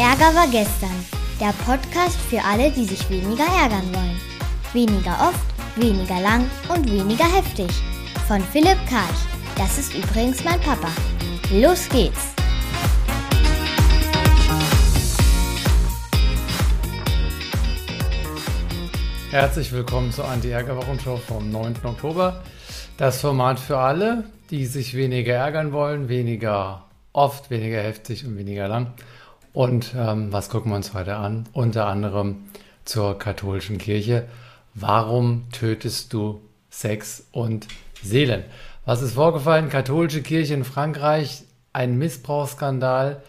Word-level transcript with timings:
Ärger 0.00 0.34
war 0.34 0.48
gestern. 0.50 1.04
Der 1.38 1.52
Podcast 1.66 2.18
für 2.30 2.42
alle, 2.42 2.70
die 2.70 2.86
sich 2.86 3.10
weniger 3.10 3.44
ärgern 3.44 3.86
wollen. 3.94 4.18
Weniger 4.72 5.12
oft, 5.28 5.44
weniger 5.76 6.18
lang 6.22 6.50
und 6.74 6.90
weniger 6.90 7.26
heftig. 7.26 7.68
Von 8.26 8.40
Philipp 8.40 8.78
Karch. 8.88 9.20
Das 9.58 9.76
ist 9.76 9.92
übrigens 9.94 10.42
mein 10.42 10.58
Papa. 10.60 10.88
Los 11.52 11.86
geht's! 11.90 12.32
Herzlich 19.30 19.70
willkommen 19.70 20.12
zur 20.12 20.26
Anti-Ärger-Wochenshow 20.26 21.18
vom 21.18 21.50
9. 21.50 21.74
Oktober. 21.84 22.42
Das 22.96 23.20
Format 23.20 23.60
für 23.60 23.76
alle, 23.76 24.24
die 24.50 24.64
sich 24.64 24.94
weniger 24.96 25.34
ärgern 25.34 25.72
wollen, 25.72 26.08
weniger 26.08 26.86
oft, 27.12 27.50
weniger 27.50 27.82
heftig 27.82 28.24
und 28.24 28.38
weniger 28.38 28.66
lang. 28.66 28.94
Und 29.52 29.94
ähm, 29.96 30.32
was 30.32 30.48
gucken 30.48 30.70
wir 30.70 30.76
uns 30.76 30.94
heute 30.94 31.16
an? 31.16 31.48
Unter 31.52 31.86
anderem 31.86 32.44
zur 32.84 33.18
katholischen 33.18 33.78
Kirche. 33.78 34.26
Warum 34.74 35.50
tötest 35.50 36.12
du 36.12 36.40
Sex 36.70 37.26
und 37.32 37.66
Seelen? 38.02 38.44
Was 38.84 39.02
ist 39.02 39.14
vorgefallen? 39.14 39.68
Katholische 39.68 40.22
Kirche 40.22 40.54
in 40.54 40.64
Frankreich, 40.64 41.44
ein 41.72 41.98
Missbrauchsskandal. 41.98 43.22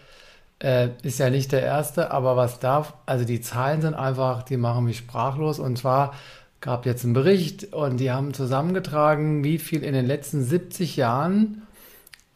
Äh, 0.60 0.90
ist 1.02 1.18
ja 1.18 1.28
nicht 1.28 1.50
der 1.50 1.62
erste, 1.62 2.12
aber 2.12 2.36
was 2.36 2.60
darf, 2.60 2.94
also 3.04 3.24
die 3.24 3.40
Zahlen 3.40 3.82
sind 3.82 3.94
einfach, 3.94 4.44
die 4.44 4.56
machen 4.56 4.84
mich 4.84 4.98
sprachlos. 4.98 5.58
Und 5.58 5.76
zwar 5.76 6.14
gab 6.60 6.86
jetzt 6.86 7.04
einen 7.04 7.14
Bericht 7.14 7.72
und 7.72 7.96
die 7.98 8.12
haben 8.12 8.32
zusammengetragen, 8.32 9.42
wie 9.42 9.58
viel 9.58 9.82
in 9.82 9.92
den 9.92 10.06
letzten 10.06 10.44
70 10.44 10.96
Jahren 10.96 11.62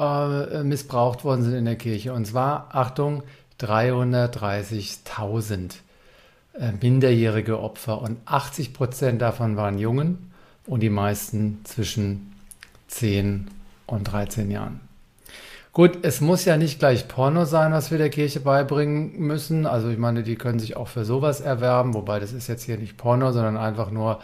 äh, 0.01 0.65
missbraucht 0.65 1.25
worden 1.25 1.43
sind 1.43 1.55
in 1.55 1.65
der 1.65 1.77
Kirche. 1.77 2.13
Und 2.13 2.27
zwar, 2.27 2.69
Achtung, 2.73 3.23
330.000 3.61 5.77
äh, 6.59 6.73
minderjährige 6.81 7.61
Opfer 7.61 8.01
und 8.01 8.19
80 8.27 8.73
Prozent 8.73 9.23
davon 9.23 9.57
waren 9.57 9.79
Jungen 9.79 10.33
und 10.67 10.81
die 10.81 10.91
meisten 10.91 11.61
zwischen 11.65 12.33
10 12.89 13.49
und 13.87 14.05
13 14.05 14.51
Jahren. 14.51 14.81
Gut, 15.73 15.99
es 16.03 16.23
muss 16.23 16.47
ja 16.47 16.57
nicht 16.57 16.79
gleich 16.79 17.07
Porno 17.07 17.45
sein, 17.45 17.73
was 17.73 17.91
wir 17.91 17.99
der 17.99 18.09
Kirche 18.09 18.41
beibringen 18.41 19.19
müssen. 19.19 19.67
Also 19.67 19.91
ich 19.91 19.99
meine, 19.99 20.23
die 20.23 20.37
können 20.37 20.59
sich 20.59 20.75
auch 20.75 20.89
für 20.89 21.05
sowas 21.05 21.43
erwerben, 21.43 21.93
wobei 21.93 22.19
das 22.19 22.33
ist 22.33 22.49
jetzt 22.49 22.63
hier 22.63 22.79
nicht 22.79 22.97
Porno, 22.97 23.31
sondern 23.33 23.59
einfach 23.59 23.91
nur 23.91 24.21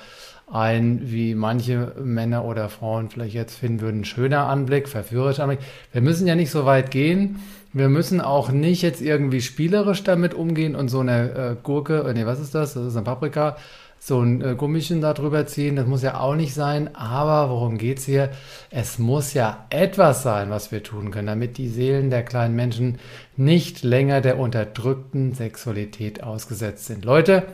ein, 0.51 1.11
wie 1.11 1.35
manche 1.35 1.95
Männer 2.03 2.47
oder 2.47 2.71
Frauen 2.71 3.11
vielleicht 3.11 3.35
jetzt 3.35 3.59
finden 3.59 3.83
würden, 3.83 4.07
schöner 4.07 4.49
Anblick, 4.49 4.89
verführerischer 4.89 5.43
Anblick. 5.43 5.61
Wir 5.93 6.01
müssen 6.01 6.27
ja 6.27 6.35
nicht 6.35 6.51
so 6.51 6.65
weit 6.65 6.91
gehen. 6.91 7.39
Wir 7.75 7.89
müssen 7.89 8.21
auch 8.21 8.51
nicht 8.51 8.83
jetzt 8.83 9.01
irgendwie 9.01 9.41
spielerisch 9.41 10.05
damit 10.05 10.35
umgehen 10.35 10.77
und 10.77 10.89
so 10.89 11.01
eine 11.01 11.31
äh, 11.31 11.57
Gurke, 11.63 12.01
äh, 12.01 12.13
nee, 12.13 12.27
was 12.27 12.39
ist 12.39 12.55
das? 12.55 12.75
Das 12.75 12.85
ist 12.85 12.97
eine 12.97 13.05
Paprika, 13.05 13.57
so 13.99 14.21
ein 14.21 14.43
äh, 14.43 14.55
Gummischen 14.57 15.01
da 15.01 15.15
drüber 15.15 15.47
ziehen. 15.47 15.77
Das 15.77 15.87
muss 15.87 16.03
ja 16.03 16.21
auch 16.21 16.35
nicht 16.35 16.53
sein. 16.53 16.95
Aber 16.95 17.49
worum 17.49 17.79
geht's 17.79 18.05
hier? 18.05 18.29
Es 18.71 18.99
muss 18.99 19.33
ja 19.33 19.65
etwas 19.71 20.23
sein, 20.23 20.51
was 20.51 20.71
wir 20.71 20.83
tun 20.83 21.11
können, 21.11 21.29
damit 21.29 21.57
die 21.57 21.69
Seelen 21.69 22.11
der 22.11 22.25
kleinen 22.25 22.55
Menschen 22.55 22.99
nicht 23.39 23.83
länger 23.83 24.21
der 24.21 24.39
unterdrückten 24.39 25.33
Sexualität 25.33 26.23
ausgesetzt 26.23 26.85
sind. 26.85 27.07
Leute, 27.07 27.45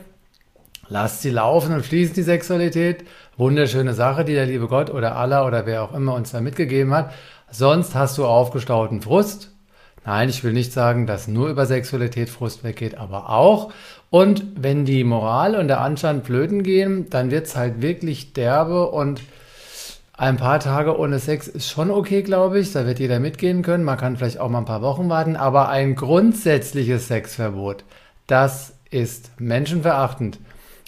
lasst 0.89 1.21
sie 1.21 1.29
laufen 1.29 1.73
und 1.73 1.85
schließt 1.85 2.17
die 2.17 2.23
Sexualität. 2.23 3.05
Wunderschöne 3.37 3.93
Sache, 3.93 4.25
die 4.25 4.33
der 4.33 4.47
liebe 4.47 4.67
Gott 4.67 4.89
oder 4.89 5.15
Allah 5.15 5.47
oder 5.47 5.65
wer 5.65 5.81
auch 5.83 5.93
immer 5.93 6.13
uns 6.15 6.31
da 6.31 6.41
mitgegeben 6.41 6.93
hat. 6.93 7.13
Sonst 7.49 7.95
hast 7.95 8.17
du 8.17 8.25
aufgestauten 8.25 9.01
Frust 9.01 9.51
Nein, 10.05 10.29
ich 10.29 10.43
will 10.43 10.53
nicht 10.53 10.73
sagen, 10.73 11.05
dass 11.05 11.27
nur 11.27 11.49
über 11.49 11.65
Sexualität 11.65 12.29
Frust 12.29 12.63
weggeht, 12.63 12.97
aber 12.97 13.29
auch. 13.29 13.71
Und 14.09 14.43
wenn 14.55 14.85
die 14.85 15.03
Moral 15.03 15.55
und 15.55 15.67
der 15.67 15.81
Anstand 15.81 16.25
flöten 16.25 16.63
gehen, 16.63 17.09
dann 17.09 17.31
wird 17.31 17.47
es 17.47 17.55
halt 17.55 17.81
wirklich 17.81 18.33
derbe 18.33 18.89
und 18.89 19.21
ein 20.19 20.35
paar 20.35 20.59
Tage 20.59 20.99
ohne 20.99 21.17
Sex 21.17 21.47
ist 21.47 21.69
schon 21.69 21.89
okay, 21.89 22.23
glaube 22.23 22.59
ich. 22.59 22.73
Da 22.73 22.85
wird 22.85 22.99
jeder 22.99 23.21
mitgehen 23.21 23.61
können. 23.61 23.85
Man 23.85 23.97
kann 23.97 24.17
vielleicht 24.17 24.39
auch 24.39 24.49
mal 24.49 24.57
ein 24.57 24.65
paar 24.65 24.81
Wochen 24.81 25.07
warten. 25.07 25.37
Aber 25.37 25.69
ein 25.69 25.95
grundsätzliches 25.95 27.07
Sexverbot, 27.07 27.85
das 28.27 28.73
ist 28.91 29.31
menschenverachtend. 29.39 30.39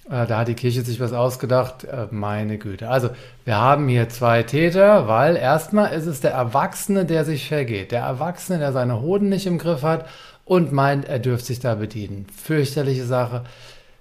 Äh, 0.10 0.26
da 0.28 0.40
hat 0.40 0.48
die 0.48 0.56
Kirche 0.56 0.82
sich 0.82 1.00
was 1.00 1.14
ausgedacht. 1.14 1.84
Äh, 1.84 2.08
meine 2.12 2.58
Güte. 2.58 2.90
Also, 2.90 3.10
wir 3.46 3.58
haben 3.58 3.88
hier 3.88 4.10
zwei 4.10 4.44
Täter, 4.44 5.08
weil 5.08 5.36
erstmal 5.36 5.94
ist 5.94 6.08
es 6.08 6.22
der 6.22 6.32
Erwachsene, 6.32 7.06
der 7.06 7.26
sich 7.26 7.48
vergeht. 7.48 7.92
Der 7.92 8.02
Erwachsene, 8.02 8.60
der 8.60 8.74
seine 8.74 9.02
Hoden 9.02 9.30
nicht 9.30 9.46
im 9.46 9.58
Griff 9.58 9.84
hat 9.84 10.08
und 10.46 10.72
meint, 10.72 11.06
er 11.06 11.20
dürfte 11.20 11.48
sich 11.48 11.60
da 11.60 11.76
bedienen. 11.76 12.26
Fürchterliche 12.36 13.06
Sache. 13.06 13.44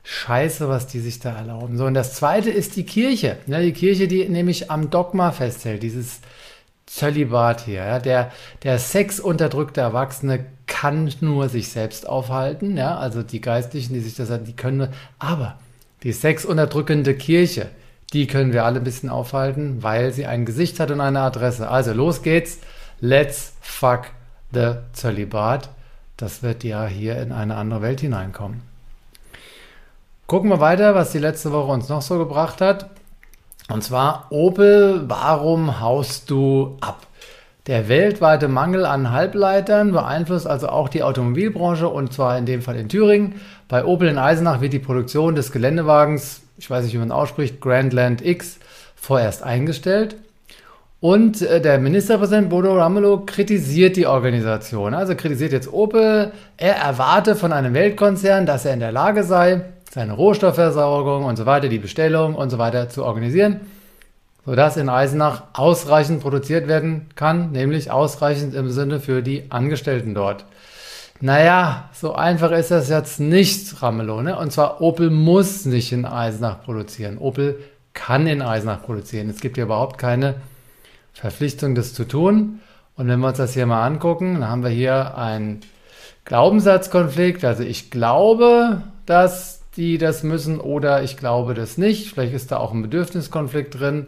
Scheiße, 0.02 0.68
was 0.68 0.86
die 0.86 1.00
sich 1.00 1.20
da 1.20 1.36
erlauben. 1.36 1.76
So, 1.76 1.84
und 1.84 1.94
das 1.94 2.14
zweite 2.14 2.50
ist 2.50 2.76
die 2.76 2.84
Kirche. 2.84 3.36
Ja, 3.46 3.60
die 3.60 3.72
Kirche, 3.72 4.08
die 4.08 4.26
nämlich 4.28 4.70
am 4.70 4.90
Dogma 4.90 5.30
festhält, 5.30 5.82
dieses 5.82 6.20
Zölibat 6.86 7.60
hier. 7.66 7.84
Ja, 7.84 7.98
der, 7.98 8.32
der 8.62 8.78
sexunterdrückte 8.78 9.80
Erwachsene 9.82 10.46
kann 10.66 11.12
nur 11.20 11.48
sich 11.48 11.68
selbst 11.68 12.08
aufhalten. 12.08 12.76
Ja, 12.76 12.96
also 12.96 13.22
die 13.22 13.40
Geistlichen, 13.40 13.92
die 13.92 14.00
sich 14.00 14.14
das, 14.14 14.30
die 14.42 14.56
können 14.56 14.78
nur, 14.78 14.88
aber 15.18 15.58
die 16.02 16.12
sexunterdrückende 16.12 17.14
Kirche, 17.14 17.68
die 18.12 18.26
können 18.26 18.52
wir 18.52 18.64
alle 18.64 18.80
ein 18.80 18.84
bisschen 18.84 19.08
aufhalten, 19.08 19.82
weil 19.82 20.12
sie 20.12 20.26
ein 20.26 20.44
Gesicht 20.44 20.80
hat 20.80 20.90
und 20.90 21.00
eine 21.00 21.20
Adresse. 21.20 21.68
Also 21.68 21.92
los 21.92 22.22
geht's. 22.22 22.58
Let's 23.00 23.54
fuck 23.60 24.06
the 24.52 24.74
Zölibat. 24.92 25.70
Das 26.16 26.42
wird 26.42 26.64
ja 26.64 26.86
hier 26.86 27.20
in 27.20 27.32
eine 27.32 27.56
andere 27.56 27.82
Welt 27.82 28.00
hineinkommen. 28.00 28.62
Gucken 30.26 30.50
wir 30.50 30.60
weiter, 30.60 30.94
was 30.94 31.12
die 31.12 31.18
letzte 31.18 31.52
Woche 31.52 31.72
uns 31.72 31.88
noch 31.88 32.02
so 32.02 32.18
gebracht 32.18 32.60
hat. 32.60 32.90
Und 33.68 33.82
zwar 33.82 34.26
Opel, 34.30 35.04
warum 35.08 35.80
haust 35.80 36.30
du 36.30 36.76
ab? 36.80 37.06
Der 37.66 37.88
weltweite 37.88 38.48
Mangel 38.48 38.86
an 38.86 39.10
Halbleitern 39.10 39.92
beeinflusst 39.92 40.46
also 40.46 40.68
auch 40.68 40.88
die 40.88 41.02
Automobilbranche 41.02 41.88
und 41.88 42.12
zwar 42.12 42.38
in 42.38 42.46
dem 42.46 42.62
Fall 42.62 42.76
in 42.76 42.88
Thüringen. 42.88 43.34
Bei 43.68 43.84
Opel 43.84 44.08
in 44.08 44.16
Eisenach 44.16 44.62
wird 44.62 44.72
die 44.72 44.78
Produktion 44.78 45.34
des 45.34 45.52
Geländewagens, 45.52 46.40
ich 46.56 46.70
weiß 46.70 46.84
nicht, 46.84 46.94
wie 46.94 46.98
man 46.98 47.12
ausspricht, 47.12 47.60
Grandland 47.60 48.24
X, 48.24 48.58
vorerst 48.96 49.42
eingestellt. 49.42 50.16
Und 51.00 51.42
äh, 51.42 51.60
der 51.60 51.78
Ministerpräsident 51.78 52.48
Bodo 52.48 52.76
Ramelow 52.76 53.24
kritisiert 53.26 53.96
die 53.96 54.06
Organisation. 54.06 54.94
Also 54.94 55.14
kritisiert 55.14 55.52
jetzt 55.52 55.72
Opel. 55.72 56.32
Er 56.56 56.76
erwarte 56.76 57.36
von 57.36 57.52
einem 57.52 57.74
Weltkonzern, 57.74 58.46
dass 58.46 58.64
er 58.64 58.72
in 58.72 58.80
der 58.80 58.92
Lage 58.92 59.22
sei, 59.22 59.62
seine 59.90 60.14
Rohstoffversorgung 60.14 61.24
und 61.24 61.36
so 61.36 61.44
weiter, 61.44 61.68
die 61.68 61.78
Bestellung 61.78 62.34
und 62.34 62.48
so 62.48 62.58
weiter 62.58 62.88
zu 62.88 63.04
organisieren 63.04 63.60
sodass 64.44 64.76
in 64.76 64.88
Eisenach 64.88 65.42
ausreichend 65.52 66.20
produziert 66.20 66.68
werden 66.68 67.08
kann, 67.14 67.52
nämlich 67.52 67.90
ausreichend 67.90 68.54
im 68.54 68.70
Sinne 68.70 69.00
für 69.00 69.22
die 69.22 69.50
Angestellten 69.50 70.14
dort. 70.14 70.44
Naja, 71.20 71.90
so 71.92 72.14
einfach 72.14 72.50
ist 72.50 72.70
das 72.70 72.88
jetzt 72.88 73.20
nicht, 73.20 73.82
Ramelow. 73.82 74.22
Ne? 74.22 74.38
Und 74.38 74.52
zwar 74.52 74.80
Opel 74.80 75.10
muss 75.10 75.66
nicht 75.66 75.92
in 75.92 76.06
Eisenach 76.06 76.62
produzieren. 76.64 77.18
Opel 77.18 77.58
kann 77.92 78.26
in 78.26 78.40
Eisenach 78.40 78.82
produzieren. 78.82 79.28
Es 79.28 79.40
gibt 79.40 79.58
ja 79.58 79.64
überhaupt 79.64 79.98
keine 79.98 80.36
Verpflichtung, 81.12 81.74
das 81.74 81.92
zu 81.92 82.04
tun. 82.04 82.60
Und 82.96 83.08
wenn 83.08 83.20
wir 83.20 83.28
uns 83.28 83.38
das 83.38 83.52
hier 83.52 83.66
mal 83.66 83.84
angucken, 83.86 84.40
dann 84.40 84.48
haben 84.48 84.62
wir 84.62 84.70
hier 84.70 85.18
einen 85.18 85.60
Glaubenssatzkonflikt. 86.24 87.44
Also 87.44 87.64
ich 87.64 87.90
glaube, 87.90 88.82
dass 89.04 89.62
die 89.76 89.98
das 89.98 90.22
müssen 90.22 90.58
oder 90.58 91.02
ich 91.02 91.18
glaube 91.18 91.52
das 91.52 91.76
nicht. 91.76 92.10
Vielleicht 92.10 92.32
ist 92.32 92.50
da 92.50 92.56
auch 92.56 92.72
ein 92.72 92.82
Bedürfniskonflikt 92.82 93.78
drin. 93.78 94.06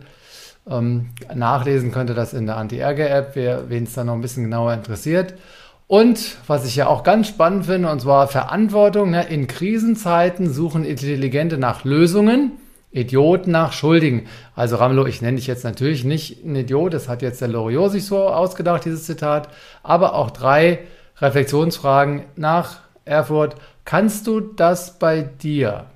Ähm, 0.68 1.10
nachlesen 1.34 1.90
könnte 1.90 2.14
das 2.14 2.32
in 2.34 2.46
der 2.46 2.56
Anti-Ärger-App, 2.56 3.34
wen 3.68 3.84
es 3.84 3.94
da 3.94 4.04
noch 4.04 4.14
ein 4.14 4.20
bisschen 4.20 4.44
genauer 4.44 4.74
interessiert. 4.74 5.34
Und 5.88 6.38
was 6.46 6.64
ich 6.64 6.76
ja 6.76 6.86
auch 6.86 7.02
ganz 7.02 7.28
spannend 7.28 7.66
finde, 7.66 7.90
und 7.90 8.00
zwar 8.00 8.28
Verantwortung. 8.28 9.10
Ne? 9.10 9.24
In 9.28 9.46
Krisenzeiten 9.46 10.50
suchen 10.50 10.84
Intelligente 10.84 11.58
nach 11.58 11.84
Lösungen, 11.84 12.52
Idioten 12.92 13.50
nach 13.50 13.72
Schuldigen. 13.72 14.26
Also 14.54 14.76
Ramelow, 14.76 15.06
ich 15.06 15.20
nenne 15.20 15.36
dich 15.36 15.46
jetzt 15.46 15.64
natürlich 15.64 16.04
nicht 16.04 16.44
ein 16.44 16.56
Idiot, 16.56 16.94
das 16.94 17.08
hat 17.08 17.22
jetzt 17.22 17.40
der 17.40 17.48
Loriot 17.48 17.90
sich 17.90 18.06
so 18.06 18.26
ausgedacht, 18.28 18.84
dieses 18.84 19.04
Zitat, 19.04 19.48
aber 19.82 20.14
auch 20.14 20.30
drei 20.30 20.78
Reflexionsfragen 21.18 22.22
nach 22.36 22.80
Erfurt. 23.04 23.56
Kannst 23.84 24.26
du 24.26 24.40
das 24.40 24.98
bei 24.98 25.22
dir? 25.22 25.86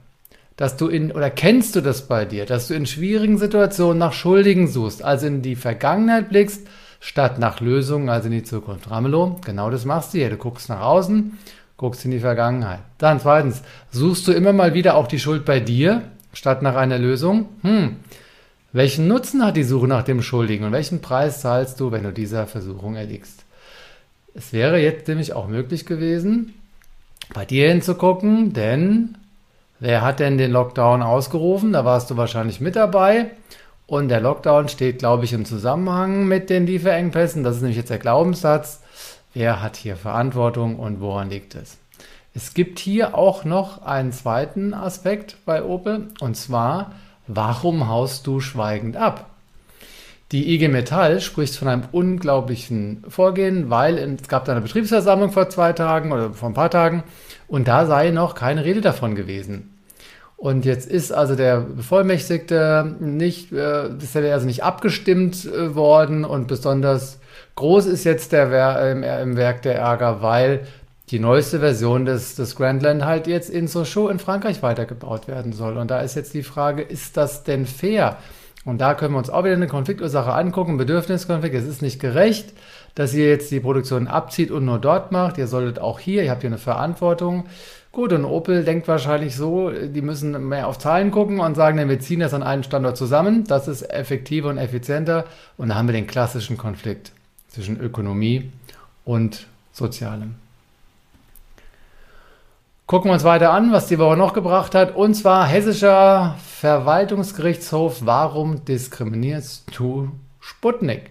Dass 0.57 0.77
du 0.77 0.89
in, 0.89 1.13
oder 1.13 1.31
kennst 1.31 1.77
du 1.77 1.81
das 1.81 2.09
bei 2.09 2.25
dir, 2.25 2.47
dass 2.47 2.69
du 2.69 2.75
in 2.75 2.87
schwierigen 2.87 3.39
Situationen 3.39 3.99
nach 3.99 4.13
Schuldigen 4.13 4.69
suchst, 4.69 5.03
also 5.03 5.27
in 5.27 5.43
die 5.43 5.57
Vergangenheit 5.57 6.31
blickst, 6.31 6.67
statt 6.99 7.39
nach 7.39 7.61
Lösungen, 7.61 8.09
also 8.09 8.27
in 8.27 8.33
die 8.33 8.43
Zukunft. 8.43 8.91
Ramelow, 8.91 9.39
genau 9.45 9.71
das 9.71 9.85
machst 9.85 10.15
du 10.15 10.19
hier. 10.19 10.31
Du 10.31 10.37
guckst 10.37 10.69
nach 10.69 10.81
außen, 10.81 11.39
guckst 11.77 12.05
in 12.05 12.11
die 12.11 12.21
Vergangenheit. 12.21 12.81
Dann 12.99 13.21
zweitens, 13.21 13.63
suchst 13.91 14.27
du 14.27 14.33
immer 14.33 14.53
mal 14.53 14.75
wieder 14.75 14.97
auch 14.97 15.07
die 15.07 15.19
Schuld 15.19 15.45
bei 15.45 15.61
dir, 15.61 16.03
statt 16.33 16.63
nach 16.63 16.75
einer 16.75 16.99
Lösung? 16.99 17.49
Hm, 17.63 17.97
welchen 18.73 19.09
Nutzen 19.09 19.45
hat 19.45 19.57
die 19.57 19.63
Suche 19.63 19.87
nach 19.87 20.03
dem 20.03 20.23
Schuldigen 20.23 20.65
und 20.65 20.73
welchen 20.73 21.01
Preis 21.01 21.41
zahlst 21.43 21.81
du, 21.81 21.93
wenn 21.93 22.03
du 22.03 22.13
dieser 22.13 22.47
Versuchung 22.47 22.97
erliegst? 22.97 23.45
Es 24.35 24.53
wäre 24.53 24.79
jetzt 24.79 25.09
nämlich 25.09 25.33
auch 25.33 25.49
möglich 25.49 25.87
gewesen, 25.87 26.55
bei 27.33 27.45
dir 27.45 27.69
hinzugucken, 27.69 28.53
denn 28.53 29.17
wer 29.81 30.03
hat 30.03 30.21
denn 30.21 30.39
den 30.39 30.53
Lockdown 30.53 31.03
ausgerufen? 31.03 31.73
Da 31.73 31.85
warst 31.85 32.11
du 32.11 32.17
wahrscheinlich 32.17 32.61
mit 32.61 32.77
dabei. 32.77 33.31
Und 33.87 34.09
der 34.09 34.21
Lockdown 34.21 34.69
steht, 34.69 34.99
glaube 34.99 35.25
ich, 35.25 35.33
im 35.33 35.45
Zusammenhang 35.45 36.27
mit 36.27 36.51
den 36.51 36.67
Lieferengpässen. 36.67 37.45
Das 37.45 37.57
ist 37.57 37.63
nämlich 37.63 37.77
jetzt 37.77 37.91
der 37.91 37.99
Glaubenssatz. 37.99 38.83
Wer 39.33 39.63
hat 39.63 39.77
hier 39.77 39.97
Verantwortung 39.97 40.77
und 40.77 41.01
woran 41.01 41.31
liegt 41.31 41.55
es? 41.55 41.79
Es 42.35 42.53
gibt 42.53 42.79
hier 42.79 43.15
auch 43.15 43.45
noch 43.45 43.83
einen 43.83 44.13
zweiten 44.13 44.75
Aspekt 44.75 45.37
bei 45.47 45.63
Opel 45.63 46.09
und 46.21 46.37
zwar, 46.37 46.93
warum 47.27 47.89
haust 47.89 48.27
du 48.27 48.41
schweigend 48.41 48.97
ab? 48.97 49.31
Die 50.33 50.53
IG 50.55 50.69
Metall 50.69 51.21
spricht 51.21 51.55
von 51.55 51.69
einem 51.69 51.85
unglaublichen 51.93 53.05
Vorgehen, 53.09 53.71
weil 53.71 53.97
es 53.99 54.29
gab 54.29 54.45
da 54.45 54.53
eine 54.53 54.61
Betriebsversammlung 54.61 55.31
vor 55.31 55.49
zwei 55.51 55.73
Tagen 55.73 56.11
oder 56.11 56.33
vor 56.33 56.49
ein 56.49 56.55
paar 56.55 56.71
Tagen 56.71 57.05
und 57.47 57.69
da 57.69 57.87
sei 57.87 58.11
noch 58.11 58.35
keine 58.35 58.65
Rede 58.65 58.81
davon 58.81 59.15
gewesen. 59.15 59.73
Und 60.37 60.65
jetzt 60.65 60.91
ist 60.91 61.13
also 61.13 61.35
der 61.35 61.61
Bevollmächtigte 61.61 62.97
nicht, 63.01 63.53
äh, 63.53 63.89
ist 63.97 64.17
er 64.17 64.35
also 64.35 64.47
nicht 64.47 64.65
abgestimmt 64.65 65.47
äh, 65.47 65.75
worden 65.75 66.25
und 66.25 66.47
besonders 66.47 67.21
groß 67.55 67.87
ist 67.87 68.05
jetzt 68.05 68.33
der 68.33 68.51
äh, 68.51 69.23
im 69.23 69.37
Werk 69.37 69.63
der 69.63 69.77
Ärger, 69.77 70.23
weil 70.23 70.67
die 71.11 71.21
neueste 71.21 71.61
Version 71.61 72.05
des, 72.05 72.35
des 72.35 72.57
Grandland 72.57 73.05
halt 73.05 73.29
jetzt 73.29 73.49
in 73.49 73.69
Sochaux 73.69 74.11
in 74.11 74.19
Frankreich 74.19 74.63
weitergebaut 74.63 75.29
werden 75.29 75.53
soll. 75.53 75.77
Und 75.77 75.91
da 75.91 76.01
ist 76.01 76.17
jetzt 76.17 76.35
die 76.35 76.43
Frage, 76.43 76.83
ist 76.83 77.17
das 77.17 77.45
denn 77.45 77.65
fair? 77.65 78.19
Und 78.67 78.81
da 78.81 78.95
können 78.95 79.15
wir 79.15 79.19
uns 79.19 79.31
auch 79.31 79.45
wieder 79.45 79.55
eine 79.55 79.69
Konfliktursache 79.69 80.35
angucken, 80.35 80.77
Bedürfniskonflikt. 80.77 81.55
Es 81.55 81.67
ist 81.67 81.83
nicht 81.83 82.01
gerecht, 82.01 82.53
dass 82.97 83.15
ihr 83.15 83.29
jetzt 83.29 83.53
die 83.53 83.61
Produktion 83.61 84.09
abzieht 84.09 84.51
und 84.51 84.65
nur 84.65 84.81
dort 84.81 85.13
macht. 85.13 85.39
Ihr 85.39 85.47
solltet 85.47 85.79
auch 85.79 86.01
hier, 86.01 86.25
ihr 86.25 86.33
habt 86.33 86.43
hier 86.43 86.51
eine 86.51 86.59
Verantwortung. 86.59 87.47
Gut, 87.93 88.13
und 88.13 88.25
Opel 88.25 88.65
denkt 88.65 88.89
wahrscheinlich 88.89 89.37
so, 89.37 89.71
die 89.71 90.03
müssen 90.03 90.49
mehr 90.49 90.67
auf 90.67 90.79
Zahlen 90.79 91.13
gucken 91.13 91.39
und 91.39 91.55
sagen, 91.55 91.89
wir 91.89 92.01
ziehen 92.01 92.19
das 92.19 92.35
an 92.35 92.43
einen 92.43 92.65
Standort 92.65 92.97
zusammen. 92.97 93.45
Das 93.45 93.69
ist 93.69 93.83
effektiver 93.83 94.51
und 94.51 94.59
effizienter. 94.59 95.27
Und 95.57 95.69
da 95.69 95.77
haben 95.77 95.87
wir 95.87 95.93
den 95.93 96.09
klassischen 96.09 96.57
Konflikt 96.57 97.13
zwischen 97.49 97.81
Ökonomie 97.81 98.51
und 99.05 99.47
Sozialem. 99.73 100.35
Gucken 102.87 103.11
wir 103.11 103.15
uns 103.15 103.25
weiter 103.25 103.51
an, 103.51 103.73
was 103.73 103.89
die 103.89 103.99
Woche 103.99 104.17
noch 104.17 104.33
gebracht 104.33 104.77
hat. 104.77 104.95
Und 104.95 105.15
zwar 105.15 105.49
Hessischer 105.49 106.39
Verwaltungsgerichtshof. 106.61 108.03
Warum 108.05 108.65
diskriminierst 108.65 109.65
du 109.77 110.13
Sputnik? 110.39 111.11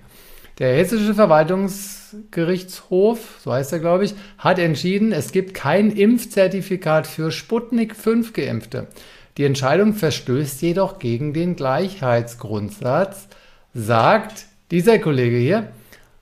Der 0.58 0.74
Hessische 0.74 1.14
Verwaltungsgerichtshof, 1.14 3.42
so 3.44 3.52
heißt 3.52 3.74
er, 3.74 3.80
glaube 3.80 4.06
ich, 4.06 4.16
hat 4.38 4.58
entschieden, 4.58 5.12
es 5.12 5.34
gibt 5.34 5.54
kein 5.54 5.92
Impfzertifikat 5.92 7.08
für 7.08 7.30
Sputnik 7.30 7.94
5 7.94 8.32
Geimpfte. 8.32 8.88
Die 9.36 9.44
Entscheidung 9.44 9.96
verstößt 9.96 10.62
jedoch 10.62 10.98
gegen 10.98 11.34
den 11.34 11.58
Gleichheitsgrundsatz, 11.58 13.28
sagt 13.74 14.46
dieser 14.72 14.98
Kollege 15.00 15.36
hier. 15.36 15.74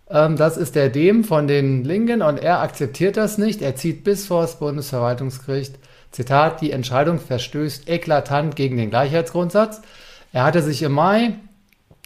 Ähm, 0.09 0.35
das 0.35 0.57
ist 0.57 0.75
der 0.75 0.89
Dem 0.89 1.23
von 1.23 1.47
den 1.47 1.83
Linken 1.83 2.21
und 2.21 2.38
er 2.38 2.61
akzeptiert 2.61 3.17
das 3.17 3.38
nicht. 3.38 3.61
Er 3.61 3.75
zieht 3.75 4.03
bis 4.03 4.27
vor 4.27 4.41
das 4.41 4.59
Bundesverwaltungsgericht. 4.59 5.75
Zitat, 6.11 6.61
die 6.61 6.71
Entscheidung 6.71 7.19
verstößt 7.19 7.89
eklatant 7.89 8.55
gegen 8.55 8.77
den 8.77 8.89
Gleichheitsgrundsatz. 8.89 9.81
Er 10.31 10.44
hatte 10.44 10.61
sich 10.61 10.81
im 10.83 10.91
Mai 10.91 11.35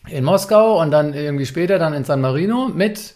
in 0.10 0.24
Moskau 0.24 0.82
und 0.82 0.92
dann 0.92 1.14
irgendwie 1.14 1.46
später 1.46 1.78
dann 1.80 1.94
in 1.94 2.06
San 2.06 2.22
Marino 2.22 2.70
mit 2.70 3.16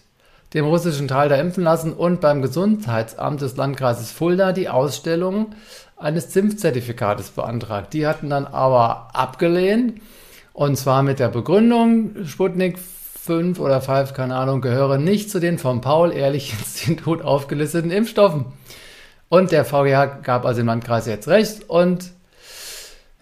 dem 0.54 0.66
russischen 0.66 1.08
Teil 1.08 1.30
da 1.30 1.36
impfen 1.36 1.64
lassen 1.64 1.94
und 1.94 2.20
beim 2.20 2.42
Gesundheitsamt 2.42 3.42
des 3.42 3.56
Landkreises 3.56 4.12
Fulda 4.12 4.52
die 4.52 4.68
Ausstellung 4.68 5.56
eines 5.96 6.30
Zimpfzertifikates 6.30 7.30
beantragt. 7.30 7.94
Die 7.94 8.06
hatten 8.06 8.30
dann 8.30 8.46
aber 8.46 9.10
abgelehnt 9.14 10.02
und 10.52 10.76
zwar 10.76 11.04
mit 11.04 11.20
der 11.20 11.30
Begründung, 11.30 12.26
Sputnik 12.26 12.80
5 13.24 13.60
oder 13.60 13.82
5, 13.82 14.16
keine 14.16 14.36
Ahnung, 14.36 14.62
gehören 14.62 15.04
nicht 15.04 15.30
zu 15.30 15.40
den 15.40 15.60
vom 15.60 15.80
Paul-Ehrlich-Institut 15.80 17.22
aufgelisteten 17.24 17.92
Impfstoffen. 17.92 18.46
Und 19.30 19.52
der 19.52 19.64
VGH 19.64 20.24
gab 20.24 20.44
also 20.44 20.62
dem 20.62 20.66
Landkreis 20.66 21.06
jetzt 21.06 21.28
recht 21.28 21.70
und 21.70 22.14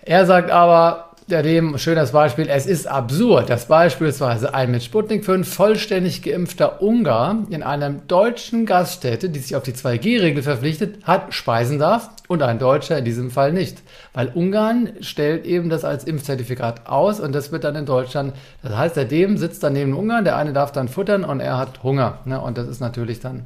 er 0.02 0.26
sagt 0.26 0.52
aber, 0.52 1.09
ja, 1.30 1.42
dem 1.42 1.78
schönes 1.78 2.12
Beispiel. 2.12 2.48
Es 2.50 2.66
ist 2.66 2.88
absurd, 2.88 3.50
dass 3.50 3.68
beispielsweise 3.68 4.54
ein 4.54 4.72
mit 4.72 4.84
Sputnik 4.84 5.26
5 5.26 5.52
vollständig 5.52 6.24
geimpfter 6.24 6.82
Ungar 6.82 7.46
in 7.50 7.64
einer 7.64 7.90
deutschen 7.90 8.66
Gaststätte, 8.66 9.30
die 9.30 9.40
sich 9.40 9.56
auf 9.56 9.64
die 9.64 9.74
2G-Regel 9.74 10.44
verpflichtet, 10.44 11.04
hat, 11.04 11.34
speisen 11.34 11.80
darf 11.80 12.10
und 12.28 12.42
ein 12.42 12.60
Deutscher 12.60 12.98
in 12.98 13.06
diesem 13.06 13.32
Fall 13.32 13.54
nicht. 13.54 13.82
Weil 14.14 14.30
Ungarn 14.30 14.92
stellt 15.02 15.46
eben 15.46 15.70
das 15.70 15.84
als 15.84 16.04
Impfzertifikat 16.04 16.88
aus 16.88 17.20
und 17.20 17.34
das 17.34 17.52
wird 17.52 17.64
dann 17.64 17.76
in 17.76 17.86
Deutschland, 17.86 18.34
das 18.64 18.76
heißt, 18.76 18.96
der 18.96 19.06
dem 19.06 19.38
sitzt 19.38 19.64
dann 19.64 19.74
neben 19.74 19.94
Ungarn, 19.94 20.24
der 20.24 20.38
eine 20.38 20.54
darf 20.54 20.72
dann 20.72 20.88
futtern 20.88 21.24
und 21.24 21.40
er 21.40 21.58
hat 21.58 21.84
Hunger. 21.84 22.20
Ne? 22.26 22.42
Und 22.42 22.58
das 22.58 22.68
ist 22.68 22.80
natürlich 22.80 23.20
dann 23.20 23.46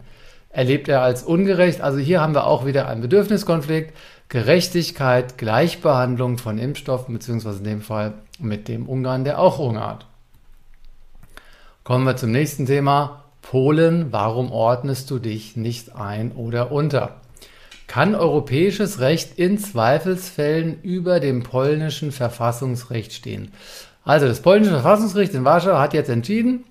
erlebt 0.54 0.88
er 0.88 1.02
als 1.02 1.24
ungerecht. 1.24 1.82
Also 1.82 1.98
hier 1.98 2.22
haben 2.22 2.34
wir 2.34 2.48
auch 2.48 2.66
wieder 2.66 2.88
einen 2.88 3.02
Bedürfniskonflikt. 3.02 3.94
Gerechtigkeit, 4.30 5.38
Gleichbehandlung 5.38 6.38
von 6.38 6.58
Impfstoffen, 6.58 7.14
beziehungsweise 7.14 7.58
in 7.58 7.66
dem 7.66 7.82
Fall 7.82 8.14
mit 8.40 8.68
dem 8.68 8.88
Ungarn, 8.88 9.26
der 9.26 9.40
auch 9.40 9.58
Hunger 9.58 9.86
hat. 9.86 10.06
Kommen 11.84 12.06
wir 12.06 12.16
zum 12.16 12.32
nächsten 12.32 12.66
Thema. 12.66 13.26
Polen, 13.42 14.14
warum 14.14 14.52
ordnest 14.52 15.12
du 15.12 15.20
dich 15.20 15.58
nicht 15.58 15.96
ein 15.96 16.32
oder 16.32 16.72
unter? 16.72 17.20
Kann 17.88 18.16
europäisches 18.16 19.02
Recht 19.02 19.38
in 19.38 19.58
Zweifelsfällen 19.58 20.82
über 20.82 21.20
dem 21.20 21.44
polnischen 21.44 22.12
Verfassungsrecht 22.12 23.12
stehen? 23.12 23.52
Also 24.06 24.28
das 24.28 24.42
polnische 24.42 24.72
Verfassungsgericht 24.72 25.34
in 25.34 25.46
Warschau 25.46 25.78
hat 25.78 25.94
jetzt 25.94 26.10
entschieden 26.10 26.64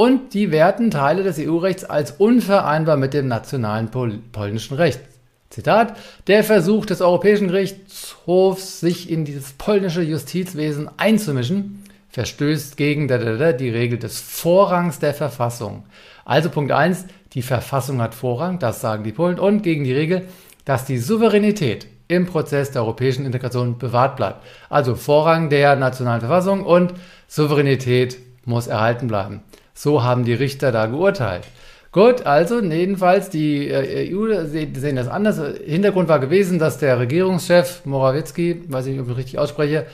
und 0.00 0.32
die 0.32 0.50
werten 0.50 0.90
Teile 0.90 1.22
des 1.22 1.38
EU-Rechts 1.38 1.84
als 1.84 2.12
unvereinbar 2.12 2.96
mit 2.96 3.12
dem 3.12 3.28
nationalen 3.28 3.90
pol 3.90 4.18
polnischen 4.32 4.78
Recht. 4.78 5.02
Zitat, 5.50 5.94
der 6.26 6.42
Versuch 6.42 6.86
des 6.86 7.02
Europäischen 7.02 7.48
Gerichtshofs, 7.48 8.80
sich 8.80 9.10
in 9.10 9.26
dieses 9.26 9.52
polnische 9.52 10.00
Justizwesen 10.00 10.88
einzumischen, 10.96 11.84
verstößt 12.08 12.78
gegen 12.78 13.08
die 13.08 13.68
Regel 13.68 13.98
des 13.98 14.18
Vorrangs 14.20 15.00
der 15.00 15.12
Verfassung. 15.12 15.84
Also 16.24 16.48
Punkt 16.48 16.72
1, 16.72 17.04
die 17.34 17.42
Verfassung 17.42 18.00
hat 18.00 18.14
Vorrang, 18.14 18.58
das 18.58 18.80
sagen 18.80 19.04
die 19.04 19.12
Polen, 19.12 19.38
und 19.38 19.62
gegen 19.62 19.84
die 19.84 19.92
Regel, 19.92 20.28
dass 20.64 20.86
die 20.86 20.96
Souveränität 20.96 21.86
im 22.08 22.24
Prozess 22.24 22.70
der 22.70 22.84
europäischen 22.84 23.26
Integration 23.26 23.76
bewahrt 23.76 24.16
bleibt. 24.16 24.46
Also 24.70 24.94
Vorrang 24.94 25.50
der 25.50 25.76
nationalen 25.76 26.20
Verfassung 26.20 26.64
und 26.64 26.94
Souveränität 27.28 28.16
muss 28.44 28.66
erhalten 28.66 29.08
bleiben. 29.08 29.42
So 29.74 30.02
haben 30.02 30.24
die 30.24 30.34
Richter 30.34 30.72
da 30.72 30.86
geurteilt. 30.86 31.44
Gut, 31.92 32.24
also 32.24 32.60
jedenfalls, 32.60 33.30
die 33.30 33.68
äh, 33.68 34.14
EU 34.14 34.44
sehen 34.46 34.94
das 34.94 35.08
anders. 35.08 35.40
Hintergrund 35.64 36.08
war 36.08 36.20
gewesen, 36.20 36.60
dass 36.60 36.78
der 36.78 37.00
Regierungschef 37.00 37.84
Morawiecki, 37.84 38.62
weiß 38.68 38.86
ich 38.86 38.92
nicht, 38.92 39.00
ob 39.00 39.10
ich 39.10 39.16
richtig 39.16 39.38
ausspreche, 39.40 39.86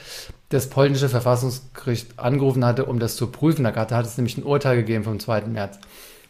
das 0.50 0.68
polnische 0.68 1.08
Verfassungsgericht 1.08 2.18
angerufen 2.18 2.64
hatte, 2.64 2.84
um 2.84 2.98
das 2.98 3.16
zu 3.16 3.28
prüfen. 3.28 3.64
Da 3.64 3.74
hat 3.74 4.06
es 4.06 4.18
nämlich 4.18 4.36
ein 4.36 4.44
Urteil 4.44 4.76
gegeben 4.76 5.04
vom 5.04 5.18
2. 5.18 5.42
März. 5.46 5.78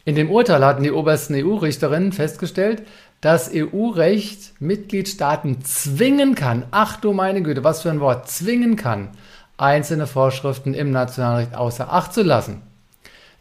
In 0.05 0.15
dem 0.15 0.31
Urteil 0.31 0.65
hatten 0.65 0.85
die 0.85 0.93
obersten 0.93 1.35
EU-Richterinnen 1.35 2.13
festgestellt, 2.13 2.85
dass 3.21 3.51
EU-Recht 3.53 4.53
Mitgliedstaaten 4.61 5.65
zwingen 5.65 6.37
kann, 6.37 6.65
ach 6.71 7.01
du 7.01 7.13
meine 7.13 7.43
Güte, 7.43 7.65
was 7.65 7.83
für 7.83 7.91
ein 7.91 7.99
Wort, 7.99 8.31
zwingen 8.31 8.77
kann, 8.77 9.09
einzelne 9.57 10.07
Vorschriften 10.07 10.75
im 10.75 10.91
Nationalrecht 10.91 11.55
außer 11.55 11.93
Acht 11.93 12.13
zu 12.13 12.23
lassen 12.23 12.63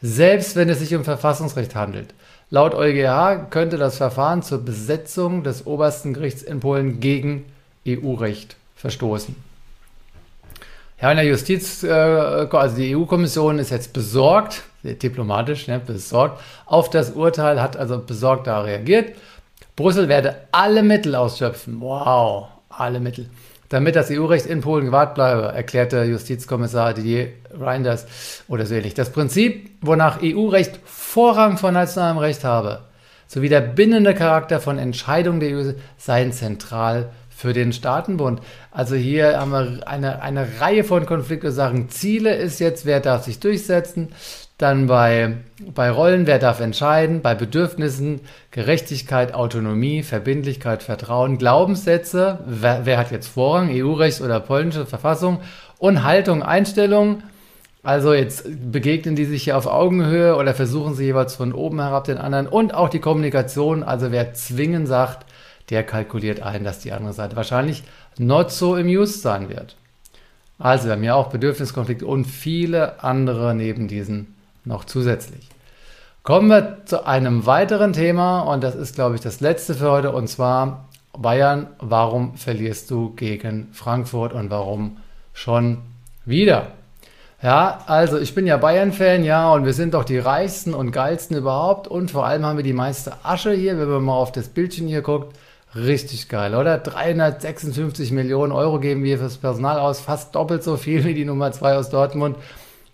selbst 0.05 0.55
wenn 0.55 0.69
es 0.69 0.79
sich 0.79 0.93
um 0.95 1.03
Verfassungsrecht 1.03 1.75
handelt. 1.75 2.13
Laut 2.49 2.75
EuGH 2.75 3.49
könnte 3.49 3.77
das 3.77 3.97
Verfahren 3.97 4.43
zur 4.43 4.63
Besetzung 4.63 5.43
des 5.43 5.65
obersten 5.65 6.13
Gerichts 6.13 6.43
in 6.43 6.59
Polen 6.59 6.99
gegen 6.99 7.45
EU-Recht 7.87 8.55
verstoßen. 8.75 9.35
Ja, 11.01 11.11
in 11.11 11.17
der 11.17 11.25
Justiz, 11.25 11.83
äh, 11.83 11.89
also 11.89 12.75
die 12.75 12.95
EU-Kommission 12.95 13.59
ist 13.59 13.71
jetzt 13.71 13.93
besorgt, 13.93 14.63
diplomatisch, 14.83 15.67
ne, 15.67 15.79
besorgt, 15.79 16.39
auf 16.65 16.89
das 16.89 17.11
Urteil, 17.11 17.61
hat 17.61 17.75
also 17.75 17.99
besorgt 17.99 18.47
da 18.47 18.61
reagiert. 18.61 19.15
Brüssel 19.75 20.07
werde 20.07 20.35
alle 20.51 20.83
Mittel 20.83 21.15
ausschöpfen. 21.15 21.81
Wow, 21.81 22.47
alle 22.69 22.99
Mittel 22.99 23.29
damit 23.75 23.97
das 23.97 24.09
EU-Recht 24.09 24.45
in 24.45 24.61
Polen 24.61 24.85
gewahrt 24.85 25.15
bleibe, 25.15 25.53
erklärte 25.53 26.05
Justizkommissar 26.05 26.93
Didier 26.93 27.33
Reinders 27.51 28.07
oder 28.47 28.65
so 28.65 28.73
ähnlich. 28.73 28.93
Das 28.93 29.11
Prinzip, 29.11 29.69
wonach 29.81 30.19
EU-Recht 30.23 30.79
Vorrang 30.85 31.57
vor 31.57 31.73
nationalem 31.73 32.17
Recht 32.17 32.45
habe, 32.45 32.83
sowie 33.27 33.49
der 33.49 33.59
bindende 33.59 34.13
Charakter 34.13 34.61
von 34.61 34.77
Entscheidungen 34.77 35.41
der 35.41 35.57
EU 35.57 35.73
seien 35.97 36.31
zentral 36.31 37.09
für 37.29 37.51
den 37.51 37.73
Staatenbund. 37.73 38.39
Also 38.71 38.95
hier 38.95 39.41
haben 39.41 39.51
wir 39.51 39.85
eine, 39.89 40.21
eine 40.21 40.61
Reihe 40.61 40.85
von 40.85 41.05
Konfliktursachen. 41.05 41.89
Ziele 41.89 42.33
ist 42.33 42.61
jetzt, 42.61 42.85
wer 42.85 43.01
darf 43.01 43.25
sich 43.25 43.41
durchsetzen, 43.41 44.13
dann 44.57 44.87
bei, 44.87 45.37
bei 45.73 45.89
Rollen, 45.89 46.27
wer 46.27 46.39
darf 46.39 46.61
entscheiden, 46.61 47.21
bei 47.21 47.35
Bedürfnissen, 47.35 48.21
Gerechtigkeit, 48.51 49.33
Autonomie, 49.33 50.01
Verbindlichkeit, 50.01 50.81
Vertrauen, 50.81 51.37
Glaubenssätze, 51.37 52.39
wer, 52.45 52.85
wer 52.85 52.97
hat 52.97 53.11
jetzt 53.11 53.27
Vorrang, 53.27 53.69
EU-Recht 53.71 54.21
oder 54.21 54.39
polnische 54.39 54.85
Verfassung 54.85 55.41
und 55.77 56.03
Haltung, 56.03 56.41
Einstellung. 56.41 57.23
Also 57.83 58.13
jetzt 58.13 58.47
begegnen 58.71 59.15
die 59.15 59.25
sich 59.25 59.43
hier 59.43 59.57
auf 59.57 59.67
Augenhöhe 59.67 60.37
oder 60.37 60.53
versuchen 60.53 60.95
sie 60.95 61.05
jeweils 61.05 61.35
von 61.35 61.53
oben 61.53 61.81
herab 61.81 62.05
den 62.05 62.17
anderen 62.17 62.47
und 62.47 62.73
auch 62.73 62.89
die 62.89 62.99
Kommunikation. 62.99 63.83
Also 63.83 64.11
wer 64.11 64.33
zwingen 64.33 64.87
sagt, 64.87 65.25
der 65.69 65.83
kalkuliert 65.83 66.41
ein, 66.41 66.63
dass 66.63 66.79
die 66.79 66.93
andere 66.93 67.13
Seite 67.13 67.35
wahrscheinlich 67.35 67.83
not 68.17 68.51
so 68.51 68.75
amused 68.75 69.21
sein 69.21 69.49
wird. 69.49 69.75
Also 70.57 70.85
wir 70.85 70.93
haben 70.93 71.03
ja 71.03 71.15
auch 71.15 71.29
Bedürfniskonflikte 71.29 72.07
und 72.07 72.25
viele 72.25 73.03
andere 73.03 73.53
neben 73.53 73.89
diesen 73.89 74.34
noch 74.65 74.85
zusätzlich. 74.85 75.49
Kommen 76.23 76.49
wir 76.49 76.79
zu 76.85 77.05
einem 77.05 77.45
weiteren 77.45 77.93
Thema 77.93 78.41
und 78.41 78.63
das 78.63 78.75
ist, 78.75 78.95
glaube 78.95 79.15
ich, 79.15 79.21
das 79.21 79.41
letzte 79.41 79.75
für 79.75 79.91
heute 79.91 80.11
und 80.11 80.27
zwar 80.27 80.89
Bayern, 81.13 81.67
warum 81.79 82.35
verlierst 82.35 82.89
du 82.89 83.13
gegen 83.15 83.69
Frankfurt 83.71 84.33
und 84.33 84.49
warum 84.49 84.97
schon 85.33 85.79
wieder? 86.25 86.67
Ja, 87.43 87.83
also 87.85 88.17
ich 88.17 88.33
bin 88.33 88.47
ja 88.47 88.57
Bayern-Fan, 88.57 89.23
ja, 89.23 89.53
und 89.53 89.65
wir 89.65 89.73
sind 89.73 89.93
doch 89.93 90.03
die 90.03 90.17
reichsten 90.17 90.73
und 90.73 90.91
geilsten 90.91 91.37
überhaupt 91.37 91.87
und 91.87 92.09
vor 92.09 92.25
allem 92.25 92.43
haben 92.43 92.57
wir 92.57 92.63
die 92.63 92.73
meiste 92.73 93.13
Asche 93.23 93.51
hier, 93.51 93.77
wenn 93.77 93.87
man 93.87 94.03
mal 94.03 94.15
auf 94.15 94.31
das 94.31 94.47
Bildchen 94.47 94.87
hier 94.87 95.03
guckt. 95.03 95.37
Richtig 95.75 96.29
geil, 96.29 96.55
oder? 96.55 96.79
356 96.79 98.11
Millionen 98.11 98.51
Euro 98.51 98.79
geben 98.79 99.03
wir 99.03 99.19
fürs 99.19 99.37
Personal 99.37 99.77
aus, 99.77 99.99
fast 99.99 100.33
doppelt 100.33 100.63
so 100.63 100.77
viel 100.77 101.03
wie 101.03 101.13
die 101.13 101.25
Nummer 101.25 101.51
2 101.51 101.75
aus 101.75 101.89
Dortmund. 101.89 102.37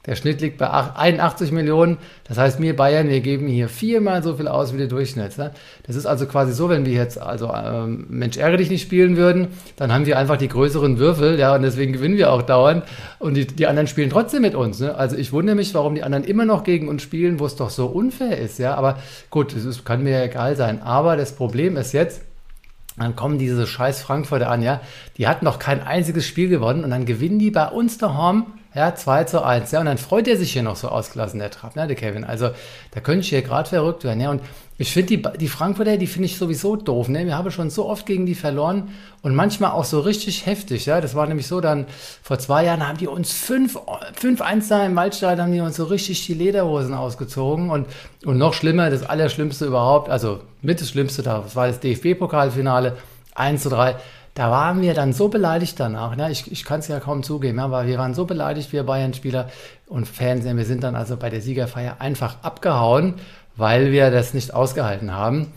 Der 0.08 0.16
Schnitt 0.16 0.42
liegt 0.42 0.58
bei 0.58 0.68
81 0.68 1.52
Millionen. 1.52 2.00
Das 2.24 2.40
heißt, 2.40 2.60
wir 2.60 2.76
Bayern, 2.76 3.08
wir 3.08 3.22
geben 3.22 3.48
hier 3.48 3.70
viermal 3.70 4.24
so 4.24 4.36
viel 4.36 4.48
aus 4.48 4.74
wie 4.74 4.78
der 4.78 4.88
Durchschnitt. 4.88 5.38
Ne? 5.38 5.52
Das 5.86 5.96
ist 5.96 6.08
also 6.08 6.26
quasi 6.26 6.54
so, 6.54 6.70
wenn 6.70 6.86
wir 6.86 6.94
jetzt 6.94 7.22
also 7.22 7.54
ähm, 7.54 8.08
Mensch 8.10 8.38
ärgere 8.38 8.58
dich 8.58 8.72
nicht 8.72 8.82
spielen 8.82 9.16
würden, 9.16 9.50
dann 9.76 9.94
haben 9.94 10.08
wir 10.08 10.18
einfach 10.18 10.38
die 10.38 10.48
größeren 10.48 10.98
Würfel, 10.98 11.38
ja, 11.38 11.54
und 11.54 11.62
deswegen 11.62 11.94
gewinnen 11.94 12.18
wir 12.18 12.34
auch 12.34 12.42
dauernd. 12.42 12.84
Und 13.20 13.36
die, 13.36 13.46
die 13.46 13.68
anderen 13.68 13.88
spielen 13.88 14.10
trotzdem 14.10 14.42
mit 14.42 14.56
uns. 14.56 14.80
Ne? 14.80 14.96
Also 14.96 15.18
ich 15.18 15.34
wundere 15.34 15.56
mich, 15.56 15.74
warum 15.76 15.94
die 15.94 16.04
anderen 16.04 16.24
immer 16.24 16.46
noch 16.46 16.64
gegen 16.64 16.88
uns 16.88 17.04
spielen, 17.04 17.40
wo 17.40 17.46
es 17.46 17.56
doch 17.56 17.70
so 17.70 17.86
unfair 17.86 18.40
ist, 18.40 18.58
ja. 18.58 18.74
Aber 18.74 18.98
gut, 19.30 19.54
ist, 19.54 19.86
kann 19.86 20.02
mir 20.04 20.12
ja 20.12 20.24
egal 20.24 20.56
sein. 20.56 20.82
Aber 20.82 21.16
das 21.16 21.36
Problem 21.36 21.78
ist 21.78 21.92
jetzt, 21.92 22.22
dann 22.98 23.16
kommen 23.16 23.38
diese 23.38 23.68
scheiß 23.68 24.02
Frankfurter 24.02 24.50
an, 24.50 24.64
ja. 24.64 24.82
Die 25.18 25.28
hatten 25.28 25.46
noch 25.46 25.60
kein 25.60 25.84
einziges 25.84 26.26
Spiel 26.26 26.50
gewonnen 26.50 26.84
und 26.84 26.90
dann 26.90 27.06
gewinnen 27.06 27.38
die 27.38 27.52
bei 27.52 27.68
uns 27.68 28.00
daheim 28.00 28.48
ja, 28.74 28.96
2 28.96 29.26
zu 29.26 29.44
1. 29.44 29.72
Ja, 29.72 29.80
und 29.82 29.86
dann 29.86 29.98
freut 29.98 30.28
er 30.28 30.38
sich 30.38 30.54
hier 30.54 30.64
noch 30.64 30.78
so 30.78 30.88
ausgelassen, 30.88 31.40
der 31.40 31.52
Trapp, 31.52 31.76
ne, 31.76 31.88
der 31.88 31.96
Kevin. 31.96 32.24
Also, 32.24 32.52
da 32.92 33.02
könnte 33.02 33.22
ich 33.22 33.30
hier 33.30 33.42
gerade 33.42 33.68
verrückt 33.68 34.04
werden. 34.04 34.22
Ja, 34.22 34.32
und 34.32 34.42
ich 34.82 34.94
finde 34.94 35.18
die, 35.18 35.38
die 35.38 35.48
Frankfurter, 35.48 35.98
die 35.98 36.08
finde 36.08 36.26
ich 36.26 36.38
sowieso 36.40 36.76
doof. 36.76 37.08
Ne? 37.08 37.28
Wir 37.28 37.38
haben 37.38 37.52
schon 37.52 37.70
so 37.70 37.88
oft 37.88 38.08
gegen 38.08 38.26
die 38.26 38.34
verloren 38.34 38.90
und 39.22 39.36
manchmal 39.36 39.72
auch 39.72 39.84
so 39.84 40.00
richtig 40.00 40.48
heftig. 40.48 40.88
Ja, 40.88 41.02
das 41.02 41.14
war 41.14 41.28
nämlich 41.28 41.46
so, 41.46 41.62
dann 41.62 41.86
vor 42.24 42.40
zwei 42.40 42.66
Jahren 42.66 42.88
haben 42.88 42.98
die 42.98 43.08
uns 43.08 43.32
5 43.32 43.78
1 44.42 44.68
da 44.70 44.86
im 44.86 44.96
Waldstadion, 44.96 45.46
haben 45.46 45.54
die 45.54 45.60
uns 45.60 45.76
so 45.76 45.84
richtig 45.84 46.26
die 46.26 46.34
Lederhosen 46.34 46.96
ausgezogen 46.96 47.70
und, 47.70 47.86
und 48.26 48.40
noch 48.40 48.56
schlimmer, 48.56 48.90
das 48.90 49.04
Allerschlimmste 49.04 49.66
überhaupt, 49.66 50.10
also 50.10 50.40
mit 50.64 50.82
das 50.82 50.90
Schlimmste, 50.90 51.22
das 51.22 51.56
war 51.56 51.68
das 51.68 51.80
DFB-Pokalfinale, 51.80 52.98
1 53.36 53.62
zu 53.62 53.70
3 53.70 53.98
da 54.34 54.50
waren 54.50 54.82
wir 54.82 54.94
dann 54.94 55.14
so 55.14 55.28
beleidigt 55.28 55.80
danach. 55.80 56.16
Ne? 56.16 56.32
Ich, 56.32 56.52
ich 56.52 56.64
kann 56.64 56.80
es 56.80 56.88
ja 56.88 57.00
kaum 57.00 57.24
zugeben, 57.24 57.60
aber 57.60 57.86
wir 57.86 57.98
waren 57.98 58.14
so 58.14 58.26
beleidigt, 58.26 58.72
wir 58.72 58.84
Bayern-Spieler 58.84 59.50
und 59.88 60.08
Fans. 60.08 60.46
Wir 60.46 60.66
sind 60.66 60.84
dann 60.84 60.96
also 60.96 61.18
bei 61.18 61.30
der 61.30 61.42
Siegerfeier 61.42 61.98
einfach 62.00 62.38
abgehauen, 62.42 63.16
weil 63.56 63.92
wir 63.92 64.10
das 64.10 64.34
nicht 64.34 64.54
ausgehalten 64.54 65.14
haben. 65.14 65.52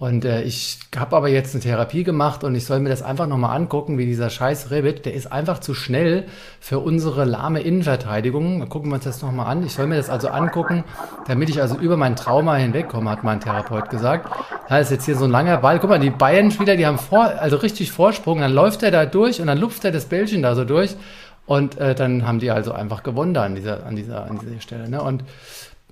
Und 0.00 0.24
äh, 0.24 0.40
ich 0.44 0.78
habe 0.96 1.14
aber 1.14 1.28
jetzt 1.28 1.54
eine 1.54 1.62
Therapie 1.62 2.04
gemacht 2.04 2.42
und 2.42 2.54
ich 2.54 2.64
soll 2.64 2.80
mir 2.80 2.88
das 2.88 3.02
einfach 3.02 3.26
nochmal 3.26 3.54
angucken, 3.54 3.98
wie 3.98 4.06
dieser 4.06 4.30
scheiß 4.30 4.70
Ribbit, 4.70 5.04
der 5.04 5.12
ist 5.12 5.30
einfach 5.30 5.58
zu 5.58 5.74
schnell 5.74 6.24
für 6.58 6.78
unsere 6.78 7.26
lahme 7.26 7.60
Innenverteidigung. 7.60 8.66
Gucken 8.70 8.90
wir 8.90 8.94
uns 8.94 9.04
das 9.04 9.20
nochmal 9.20 9.48
an. 9.48 9.62
Ich 9.62 9.74
soll 9.74 9.86
mir 9.86 9.98
das 9.98 10.08
also 10.08 10.28
angucken, 10.28 10.84
damit 11.28 11.50
ich 11.50 11.60
also 11.60 11.76
über 11.76 11.98
mein 11.98 12.16
Trauma 12.16 12.56
hinwegkomme, 12.56 13.10
hat 13.10 13.24
mein 13.24 13.40
Therapeut 13.40 13.90
gesagt. 13.90 14.34
Da 14.70 14.78
ist 14.78 14.90
jetzt 14.90 15.04
hier 15.04 15.16
so 15.16 15.26
ein 15.26 15.30
langer 15.30 15.58
Ball. 15.58 15.78
Guck 15.78 15.90
mal, 15.90 16.00
die 16.00 16.08
Bayern-Spieler, 16.08 16.76
die 16.76 16.86
haben 16.86 16.98
vor, 16.98 17.24
also 17.38 17.58
richtig 17.58 17.92
Vorsprung. 17.92 18.40
Dann 18.40 18.54
läuft 18.54 18.82
er 18.82 18.90
da 18.90 19.04
durch 19.04 19.42
und 19.42 19.48
dann 19.48 19.58
lupft 19.58 19.84
er 19.84 19.92
das 19.92 20.06
Bällchen 20.06 20.40
da 20.40 20.54
so 20.54 20.64
durch. 20.64 20.96
Und 21.44 21.76
äh, 21.76 21.94
dann 21.94 22.26
haben 22.26 22.38
die 22.38 22.50
also 22.50 22.72
einfach 22.72 23.02
gewonnen 23.02 23.34
da 23.34 23.42
an 23.42 23.54
dieser, 23.54 23.84
an 23.84 23.96
dieser, 23.96 24.24
an 24.24 24.38
dieser 24.38 24.62
Stelle. 24.62 24.88
Ne? 24.88 25.02
Und 25.02 25.24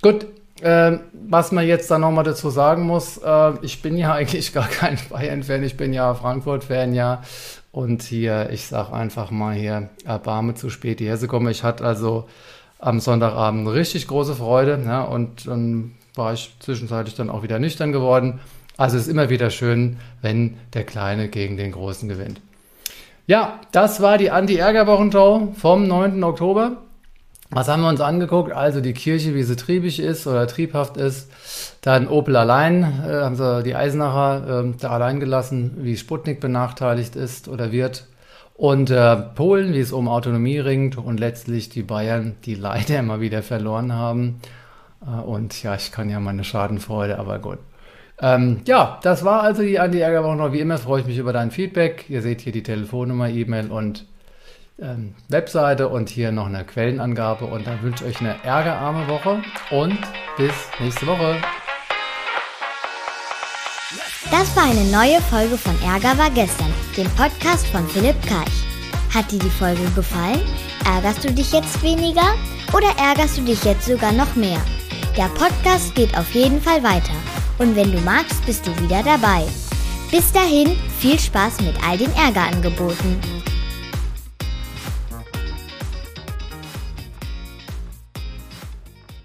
gut, 0.00 0.26
äh, 0.62 0.98
was 1.12 1.52
man 1.52 1.66
jetzt 1.66 1.90
da 1.90 1.98
nochmal 1.98 2.24
dazu 2.24 2.50
sagen 2.50 2.82
muss, 2.84 3.18
äh, 3.18 3.52
ich 3.62 3.82
bin 3.82 3.96
ja 3.96 4.12
eigentlich 4.14 4.52
gar 4.52 4.68
kein 4.68 4.98
Bayern-Fan, 5.10 5.62
ich 5.62 5.76
bin 5.76 5.92
ja 5.92 6.14
Frankfurt-Fan, 6.14 6.94
ja. 6.94 7.22
Und 7.70 8.02
hier, 8.02 8.50
ich 8.50 8.66
sag 8.66 8.92
einfach 8.92 9.30
mal 9.30 9.54
hier, 9.54 9.90
Erbarme 10.04 10.54
zu 10.54 10.70
spät 10.70 10.98
hierher 10.98 11.18
zu 11.18 11.28
kommen. 11.28 11.48
Ich 11.48 11.62
hatte 11.62 11.84
also 11.84 12.28
am 12.78 13.00
Sonntagabend 13.00 13.68
richtig 13.68 14.08
große 14.08 14.34
Freude, 14.34 14.80
ja, 14.84 15.02
und 15.02 15.46
dann 15.46 15.92
war 16.14 16.32
ich 16.32 16.54
zwischenzeitlich 16.60 17.14
dann 17.14 17.30
auch 17.30 17.42
wieder 17.42 17.58
nüchtern 17.58 17.92
geworden. 17.92 18.40
Also 18.76 18.96
es 18.96 19.02
ist 19.02 19.08
immer 19.08 19.28
wieder 19.28 19.50
schön, 19.50 19.98
wenn 20.22 20.56
der 20.72 20.84
Kleine 20.84 21.28
gegen 21.28 21.56
den 21.56 21.72
Großen 21.72 22.08
gewinnt. 22.08 22.40
Ja, 23.26 23.60
das 23.72 24.00
war 24.00 24.18
die 24.18 24.30
Anti-Ärger-Wochenschau 24.30 25.52
vom 25.56 25.86
9. 25.86 26.22
Oktober. 26.24 26.78
Was 27.50 27.68
haben 27.68 27.80
wir 27.82 27.88
uns 27.88 28.02
angeguckt? 28.02 28.52
Also 28.52 28.80
die 28.80 28.92
Kirche, 28.92 29.34
wie 29.34 29.42
sie 29.42 29.56
triebig 29.56 30.00
ist 30.00 30.26
oder 30.26 30.46
triebhaft 30.46 30.96
ist. 30.98 31.30
Dann 31.80 32.06
Opel 32.06 32.36
allein, 32.36 32.82
äh, 32.82 33.22
haben 33.22 33.36
sie 33.36 33.62
die 33.62 33.74
Eisenacher 33.74 34.64
äh, 34.64 34.72
da 34.78 34.90
allein 34.90 35.18
gelassen, 35.18 35.78
wie 35.78 35.96
Sputnik 35.96 36.40
benachteiligt 36.40 37.16
ist 37.16 37.48
oder 37.48 37.72
wird. 37.72 38.06
Und 38.54 38.90
äh, 38.90 39.16
Polen, 39.16 39.72
wie 39.72 39.80
es 39.80 39.92
um 39.92 40.08
Autonomie 40.08 40.58
ringt. 40.58 40.98
Und 40.98 41.20
letztlich 41.20 41.70
die 41.70 41.82
Bayern, 41.82 42.36
die 42.44 42.54
leider 42.54 42.98
immer 42.98 43.20
wieder 43.20 43.42
verloren 43.42 43.94
haben. 43.94 44.40
Äh, 45.00 45.20
und 45.22 45.62
ja, 45.62 45.74
ich 45.74 45.90
kann 45.90 46.10
ja 46.10 46.20
meine 46.20 46.44
Schadenfreude, 46.44 47.18
aber 47.18 47.38
gut. 47.38 47.58
Ähm, 48.20 48.60
ja, 48.66 48.98
das 49.02 49.24
war 49.24 49.42
also 49.42 49.62
die 49.62 49.78
Anti-Ärger-Woche. 49.78 50.52
Wie 50.52 50.60
immer 50.60 50.76
freue 50.76 51.00
ich 51.00 51.06
mich 51.06 51.18
über 51.18 51.32
dein 51.32 51.50
Feedback. 51.50 52.06
Ihr 52.10 52.20
seht 52.20 52.42
hier 52.42 52.52
die 52.52 52.62
Telefonnummer, 52.62 53.28
E-Mail 53.28 53.70
und 53.70 54.04
ähm, 54.80 55.14
Webseite 55.28 55.88
und 55.88 56.08
hier 56.08 56.32
noch 56.32 56.46
eine 56.46 56.64
Quellenangabe. 56.64 57.44
Und 57.44 57.66
dann 57.66 57.82
wünsche 57.82 58.04
ich 58.06 58.16
euch 58.16 58.20
eine 58.20 58.42
ärgerarme 58.44 59.08
Woche 59.08 59.42
und 59.70 59.98
bis 60.36 60.52
nächste 60.80 61.06
Woche. 61.06 61.40
Das 64.30 64.54
war 64.56 64.64
eine 64.64 64.84
neue 64.84 65.20
Folge 65.22 65.56
von 65.56 65.74
Ärger 65.82 66.18
war 66.18 66.30
gestern, 66.30 66.72
dem 66.96 67.08
Podcast 67.10 67.66
von 67.68 67.86
Philipp 67.88 68.20
Karch. 68.26 68.64
Hat 69.14 69.30
dir 69.30 69.38
die 69.38 69.50
Folge 69.50 69.82
gefallen? 69.94 70.42
Ärgerst 70.84 71.24
du 71.24 71.32
dich 71.32 71.52
jetzt 71.52 71.82
weniger 71.82 72.34
oder 72.74 72.88
ärgerst 72.98 73.38
du 73.38 73.42
dich 73.42 73.64
jetzt 73.64 73.86
sogar 73.86 74.12
noch 74.12 74.36
mehr? 74.36 74.60
Der 75.16 75.28
Podcast 75.28 75.94
geht 75.94 76.16
auf 76.16 76.30
jeden 76.34 76.60
Fall 76.60 76.82
weiter. 76.82 77.14
Und 77.58 77.74
wenn 77.74 77.90
du 77.90 78.00
magst, 78.00 78.44
bist 78.44 78.66
du 78.66 78.80
wieder 78.80 79.02
dabei. 79.02 79.44
Bis 80.10 80.30
dahin, 80.32 80.76
viel 80.98 81.18
Spaß 81.18 81.60
mit 81.62 81.74
all 81.82 81.96
den 81.96 82.12
Ärgerangeboten. 82.14 83.18